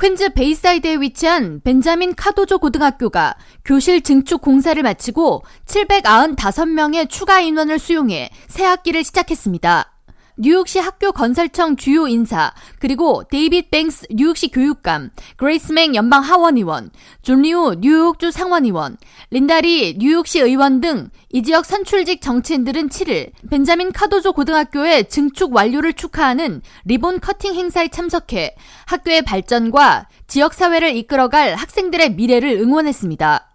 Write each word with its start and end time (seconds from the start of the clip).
퀸즈 0.00 0.30
베이사이드에 0.32 0.96
위치한 0.96 1.60
벤자민 1.62 2.14
카도조 2.14 2.58
고등학교가 2.58 3.36
교실 3.66 4.00
증축 4.00 4.40
공사를 4.40 4.82
마치고 4.82 5.42
795명의 5.66 7.06
추가 7.08 7.40
인원을 7.40 7.78
수용해 7.78 8.30
새 8.48 8.64
학기를 8.64 9.04
시작했습니다. 9.04 9.99
뉴욕시 10.40 10.78
학교 10.78 11.12
건설청 11.12 11.76
주요 11.76 12.08
인사, 12.08 12.52
그리고 12.78 13.22
데이빗 13.30 13.70
뱅크스 13.70 14.06
뉴욕시 14.10 14.48
교육감, 14.48 15.10
그레이스 15.36 15.72
맹 15.72 15.94
연방 15.94 16.22
하원의원, 16.22 16.90
존 17.22 17.42
리우 17.42 17.76
뉴욕주 17.78 18.30
상원의원, 18.30 18.96
린다 19.30 19.77
리 19.77 19.96
뉴욕시 19.98 20.40
의원 20.40 20.80
등 20.80 21.10
이 21.32 21.44
지역 21.44 21.64
선출직 21.64 22.20
정치인들은 22.20 22.88
7일 22.88 23.30
벤자민 23.50 23.92
카도조 23.92 24.32
고등학교의 24.32 25.08
증축 25.08 25.54
완료를 25.54 25.92
축하하는 25.92 26.60
리본 26.84 27.20
커팅 27.20 27.54
행사에 27.54 27.86
참석해 27.86 28.56
학교의 28.86 29.22
발전과 29.22 30.08
지역 30.26 30.54
사회를 30.54 30.96
이끌어갈 30.96 31.54
학생들의 31.54 32.14
미래를 32.14 32.50
응원했습니다. 32.60 33.46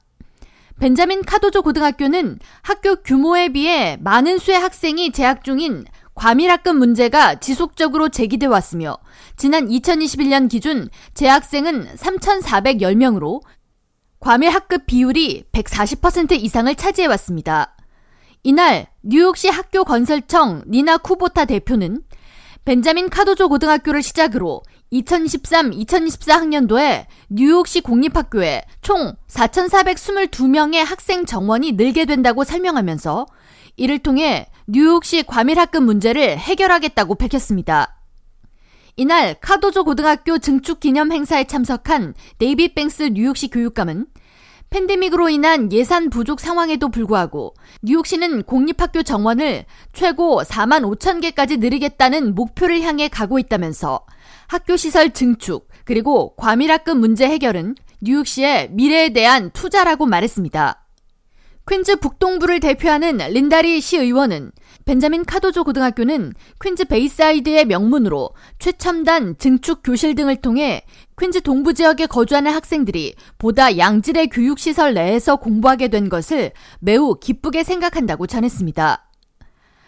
벤자민 0.80 1.24
카도조 1.24 1.64
고등학교는 1.64 2.40
학교 2.62 2.96
규모에 2.98 3.50
비해 3.50 3.98
많은 4.00 4.38
수의 4.38 4.60
학생이 4.60 5.12
재학 5.12 5.44
중인 5.44 5.86
과밀학급 6.16 6.78
문제가 6.78 7.36
지속적으로 7.36 8.10
제기돼 8.10 8.46
왔으며 8.46 8.98
지난 9.36 9.68
2021년 9.68 10.50
기준 10.50 10.90
재학생은 11.14 11.96
3,410명으로 11.96 13.42
과밀학급 14.22 14.86
비율이 14.88 15.44
140% 15.52 16.32
이상을 16.32 16.74
차지해 16.74 17.08
왔습니다. 17.08 17.76
이날 18.44 18.88
뉴욕시 19.04 19.50
학교 19.50 19.84
건설청 19.84 20.64
니나 20.68 20.98
쿠보타 20.98 21.46
대표는 21.46 22.02
벤자민 22.64 23.10
카도조 23.10 23.50
고등학교를 23.50 24.02
시작으로 24.02 24.64
2023-2024 25.02 26.32
학년도에 26.32 27.08
뉴욕시 27.30 27.82
공립학교에 27.82 28.64
총 28.82 29.14
4,422명의 29.28 30.84
학생 30.84 31.26
정원이 31.26 31.74
늘게 31.74 32.06
된다고 32.06 32.44
설명하면서 32.44 33.26
이를 33.78 34.00
통해 34.00 34.48
뉴욕시 34.68 35.24
과밀학급 35.24 35.84
문제를 35.84 36.38
해결하겠다고 36.38 37.16
밝혔습니다. 37.16 38.00
이날 38.98 39.36
카도조 39.42 39.84
고등학교 39.84 40.38
증축 40.38 40.80
기념 40.80 41.12
행사에 41.12 41.44
참석한 41.44 42.14
데이빗 42.38 42.76
뱅스 42.76 43.04
뉴욕시 43.14 43.50
교육감은 43.50 44.06
팬데믹으로 44.76 45.30
인한 45.30 45.72
예산 45.72 46.10
부족 46.10 46.42
상황에도 46.42 46.90
불구하고 46.90 47.54
뉴욕시는 47.82 48.44
공립학교 48.44 49.04
정원을 49.04 49.64
최고 49.94 50.42
4만 50.44 50.82
5천 50.82 51.22
개까지 51.22 51.58
늘리겠다는 51.58 52.36
목표를 52.36 52.82
향해 52.82 53.08
가고 53.08 53.40
있다면서 53.40 54.06
학교 54.48 54.76
시설 54.76 55.12
증축 55.12 55.70
그리고 55.86 56.36
과밀학급 56.36 56.98
문제 56.98 57.26
해결은 57.26 57.76
뉴욕시의 58.02 58.72
미래에 58.72 59.14
대한 59.14 59.50
투자라고 59.52 60.08
말했습니다. 60.08 60.84
퀸즈 61.70 61.96
북동부를 62.02 62.60
대표하는 62.60 63.18
린다 63.18 63.62
리 63.62 63.80
시의원은 63.80 64.52
벤자민 64.86 65.26
카도조 65.26 65.64
고등학교는 65.64 66.34
퀸즈 66.64 66.86
베이사이드의 66.86 67.66
명문으로 67.66 68.30
최첨단 68.60 69.36
증축 69.40 69.82
교실 69.84 70.14
등을 70.14 70.36
통해 70.36 70.84
퀸즈 71.20 71.42
동부 71.42 71.74
지역에 71.74 72.06
거주하는 72.06 72.52
학생들이 72.52 73.16
보다 73.40 73.78
양질의 73.78 74.30
교육시설 74.30 74.94
내에서 74.94 75.38
공부하게 75.38 75.88
된 75.88 76.08
것을 76.08 76.52
매우 76.80 77.16
기쁘게 77.20 77.64
생각한다고 77.64 78.28
전했습니다. 78.28 79.10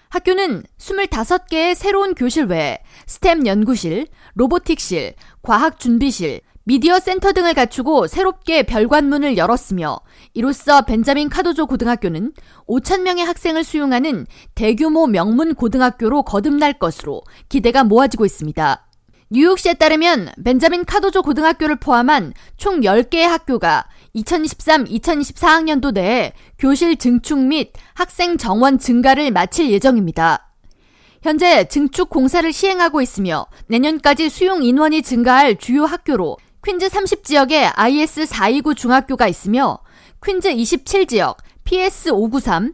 학교는 0.09 0.63
25개의 0.79 1.75
새로운 1.75 2.15
교실 2.15 2.45
외에 2.45 2.79
스템 3.05 3.45
연구실, 3.45 4.07
로보틱실, 4.33 5.13
과학 5.43 5.79
준비실, 5.79 6.41
미디어 6.67 6.99
센터 6.99 7.31
등을 7.31 7.53
갖추고 7.53 8.07
새롭게 8.07 8.63
별관문을 8.63 9.37
열었으며 9.37 10.01
이로써 10.33 10.81
벤자민 10.81 11.29
카도조 11.29 11.65
고등학교는 11.65 12.33
5천명의 12.67 13.23
학생을 13.23 13.63
수용하는 13.63 14.27
대규모 14.53 15.07
명문 15.07 15.55
고등학교로 15.55 16.23
거듭날 16.23 16.73
것으로 16.73 17.21
기대가 17.47 17.85
모아지고 17.85 18.25
있습니다. 18.25 18.85
뉴욕시에 19.29 19.75
따르면 19.75 20.33
벤자민 20.43 20.83
카도조 20.83 21.21
고등학교를 21.21 21.77
포함한 21.77 22.33
총 22.57 22.81
10개의 22.81 23.21
학교가 23.21 23.85
2023-2024학년도 24.17 25.93
내에 25.93 26.33
교실 26.59 26.97
증축 26.97 27.39
및 27.39 27.71
학생 27.93 28.37
정원 28.37 28.77
증가를 28.77 29.31
마칠 29.31 29.71
예정입니다. 29.71 30.49
현재 31.21 31.65
증축 31.69 32.09
공사를 32.09 32.51
시행하고 32.51 33.01
있으며 33.01 33.47
내년까지 33.67 34.29
수용 34.29 34.63
인원이 34.63 35.01
증가할 35.01 35.57
주요 35.57 35.85
학교로 35.85 36.37
퀸즈 36.67 36.89
30지역에 36.89 37.73
IS429 37.75 38.75
중학교가 38.75 39.29
있으며 39.29 39.79
퀸즈 40.21 40.53
27지역 40.53 41.37
PS593, 41.63 42.73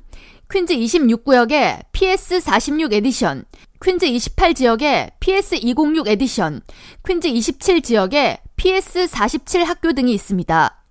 퀸즈 0.51 0.73
26구역에 0.75 1.85
PS46 1.91 2.91
Addition, 2.91 3.45
퀸즈 3.79 4.07
28지역에 4.07 5.11
PS206 5.19 6.07
Addition, 6.07 6.61
퀸즈 7.07 7.29
27지역에 7.29 8.39
PS47 8.57 9.63
학교 9.63 9.93
등이 9.93 10.11
있습니다. 10.11 10.83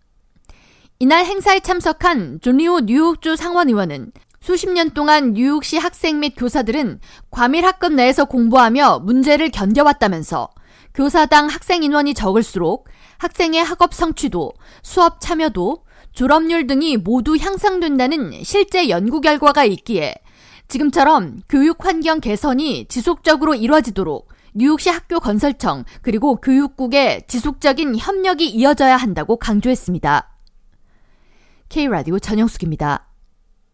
이날 1.01 1.27
행사에 1.27 1.59
참석한 1.59 2.39
존리오 2.41 2.83
뉴욕주 2.83 3.35
상원의원은 3.35 4.13
수십 4.41 4.71
년 4.71 4.91
동안 4.91 5.33
뉴욕시 5.33 5.77
학생 5.77 6.21
및 6.21 6.35
교사들은 6.37 7.01
과밀 7.33 7.65
학급 7.67 7.95
내에서 7.95 8.27
공부하며 8.27 9.01
문제를 9.01 9.51
견뎌왔다면서 9.51 10.51
교사당 10.95 11.49
학생 11.49 11.83
인원이 11.83 12.15
적을수록 12.15 12.89
학생의 13.19 13.63
학업 13.63 13.95
성취도, 13.95 14.53
수업 14.83 15.21
참여도, 15.21 15.85
졸업률 16.13 16.67
등이 16.67 16.99
모두 16.99 17.37
향상된다는 17.37 18.43
실제 18.45 18.89
연구 18.89 19.21
결과가 19.21 19.65
있기에 19.65 20.15
지금처럼 20.69 21.43
교육 21.49 21.85
환경 21.85 22.21
개선이 22.21 22.87
지속적으로 22.89 23.55
이뤄지도록 23.55 24.29
뉴욕시 24.55 24.91
학교 24.91 25.21
건설청 25.21 25.85
그리고 26.03 26.37
교육국의 26.37 27.27
지속적인 27.27 27.97
협력이 27.97 28.49
이어져야 28.49 28.97
한다고 28.97 29.37
강조했습니다. 29.37 30.29
K라디오 31.71 32.19
전영숙입니다. 32.19 33.12